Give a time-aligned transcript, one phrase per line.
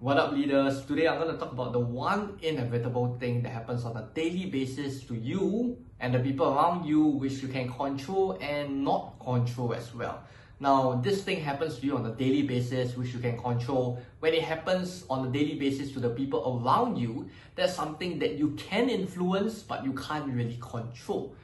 [0.00, 0.86] What up, leaders?
[0.86, 4.46] Today I'm going to talk about the one inevitable thing that happens on a daily
[4.46, 9.74] basis to you and the people around you, which you can control and not control
[9.74, 10.22] as well.
[10.58, 14.00] Now, this thing happens to you on a daily basis, which you can control.
[14.20, 18.38] When it happens on a daily basis to the people around you, that's something that
[18.38, 21.34] you can influence, but you can't really control.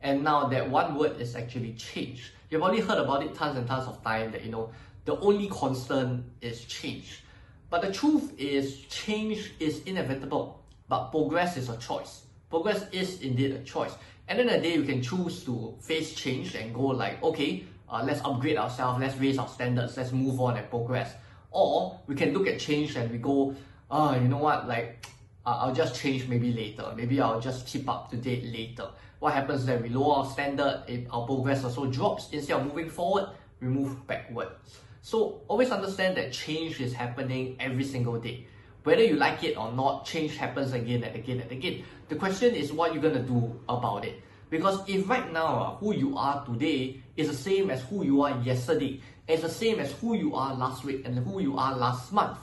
[0.00, 2.32] And now that one word is actually change.
[2.48, 4.70] You've already heard about it tons and tons of times that, you know,
[5.04, 7.20] the only constant is change.
[7.68, 12.22] But the truth is, change is inevitable, but progress is a choice.
[12.48, 13.92] Progress is indeed a choice.
[14.28, 18.02] And then the day, you can choose to face change and go like, okay, uh,
[18.04, 21.14] let's upgrade ourselves, let's raise our standards, let's move on and progress.
[21.50, 23.54] Or we can look at change and we go,
[23.90, 25.06] oh, you know what, like,
[25.44, 26.92] I'll just change maybe later.
[26.96, 28.88] Maybe I'll just keep up to date later.
[29.20, 29.82] What happens then?
[29.82, 32.30] We lower our standard, if our progress also drops.
[32.32, 33.28] Instead of moving forward,
[33.60, 34.80] we move backwards.
[35.06, 38.48] So always understand that change is happening every single day.
[38.82, 41.84] Whether you like it or not, change happens again and again and again.
[42.08, 44.20] The question is what you're gonna do about it.
[44.50, 48.22] Because if right now uh, who you are today is the same as who you
[48.22, 51.76] are yesterday, it's the same as who you are last week and who you are
[51.76, 52.38] last month,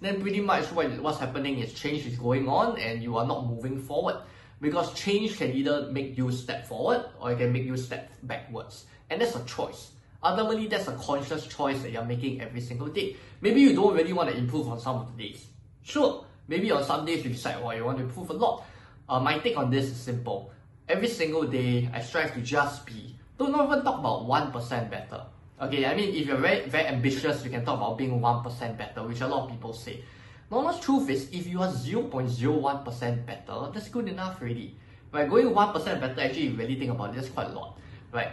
[0.00, 3.46] then pretty much what, what's happening is change is going on and you are not
[3.46, 4.16] moving forward.
[4.60, 8.86] Because change can either make you step forward or it can make you step backwards.
[9.10, 9.92] And that's a choice.
[10.22, 13.16] Ultimately, that's a conscious choice that you're making every single day.
[13.40, 15.46] Maybe you don't really want to improve on some of the days.
[15.82, 18.64] Sure, maybe on some days you decide, oh, you want to improve a lot.
[19.08, 20.52] Uh, my take on this is simple.
[20.88, 23.16] Every single day, I strive to just be.
[23.38, 25.24] Don't even talk about 1% better.
[25.60, 29.02] Okay, I mean, if you're very, very ambitious, you can talk about being 1% better,
[29.02, 30.04] which a lot of people say.
[30.50, 34.76] The honest truth is, if you are 0.01% better, that's good enough already.
[35.12, 37.78] Right, going 1% better, actually, you really think about that's quite a lot.
[38.12, 38.32] Right,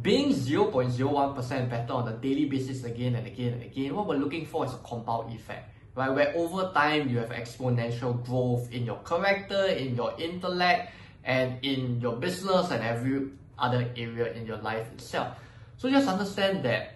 [0.00, 4.46] being 0.01% better on a daily basis again and again and again, what we're looking
[4.46, 6.10] for is a compound effect, right?
[6.10, 10.92] Where over time you have exponential growth in your character, in your intellect,
[11.24, 13.28] and in your business and every
[13.58, 15.36] other area in your life itself.
[15.76, 16.94] So just understand that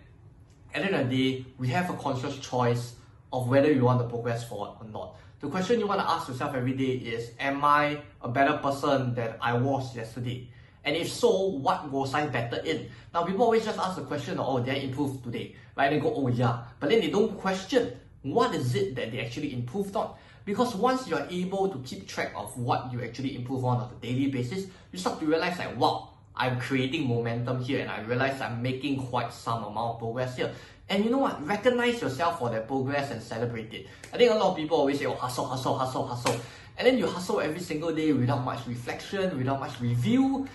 [0.75, 2.95] at the end of the day, we have a conscious choice
[3.33, 5.17] of whether you want to progress forward or not.
[5.41, 9.15] The question you want to ask yourself every day is, am I a better person
[9.15, 10.49] than I was yesterday?
[10.85, 12.89] And if so, what was I better in?
[13.15, 15.55] Now, people always just ask the question, oh, did I improve today?
[15.77, 15.91] Right?
[15.91, 16.65] They go, oh, yeah.
[16.81, 20.15] But then they don't question what is it that they actually improved on.
[20.45, 24.07] Because once you're able to keep track of what you actually improve on on a
[24.07, 28.41] daily basis, you start to realize like, wow, I'm creating momentum here and I realize
[28.41, 30.53] I'm making quite some amount of progress here.
[30.89, 31.47] And you know what?
[31.47, 33.87] Recognize yourself for that progress and celebrate it.
[34.13, 36.41] I think a lot of people always say, oh, hustle, hustle, hustle, hustle.
[36.77, 40.49] And then you hustle every single day without much reflection, without much review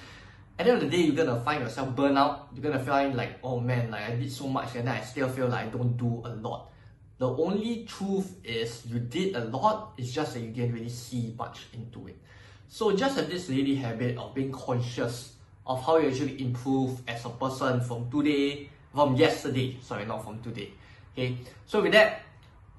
[0.60, 2.50] at the end of the day, you're gonna find yourself burn out.
[2.54, 5.48] You're gonna find like, oh man, like I did so much and I still feel
[5.48, 6.72] like I don't do a lot.
[7.20, 11.34] The only truth is you did a lot, it's just that you didn't really see
[11.38, 12.18] much into it.
[12.70, 15.34] So just have this daily habit of being conscious
[15.66, 20.42] of how you actually improve as a person from today, from yesterday, sorry, not from
[20.42, 20.72] today.
[21.14, 22.22] Okay, so with that,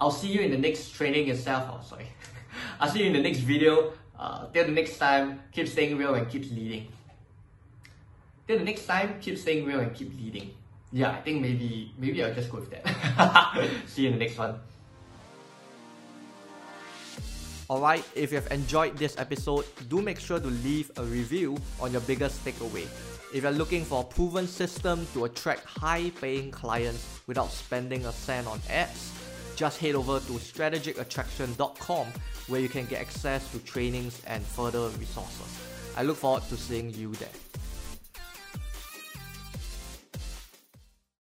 [0.01, 1.69] I'll see you in the next training itself.
[1.71, 2.07] Oh, sorry.
[2.81, 3.93] I'll see you in the next video.
[4.19, 6.89] Uh, till the next time, keep staying real and keep leading.
[8.49, 10.51] Till the next time, keep staying real and keep leading.
[10.91, 13.69] Yeah, I think maybe maybe I'll just go with that.
[13.87, 14.59] See you in the next one.
[17.69, 21.93] Alright, if you have enjoyed this episode, do make sure to leave a review on
[21.93, 22.89] your biggest takeaway.
[23.35, 28.13] If you're looking for a proven system to attract high paying clients without spending a
[28.13, 29.13] cent on ads,
[29.57, 32.07] just head over to strategicattraction.com
[32.47, 35.61] where you can get access to trainings and further resources.
[35.95, 37.29] I look forward to seeing you there.